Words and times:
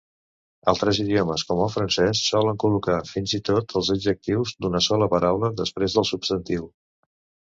Altres 0.71 0.99
idiomes, 1.01 1.41
com 1.49 1.59
el 1.65 1.67
francès, 1.73 2.21
solen 2.29 2.57
col·locar 2.63 2.95
fins 3.09 3.35
i 3.39 3.39
tot 3.49 3.75
els 3.81 3.91
adjectius 3.97 4.55
d'una 4.67 4.81
sola 4.87 5.09
paraula 5.13 5.53
després 5.61 5.99
del 5.99 6.09
substantiu. 6.11 6.65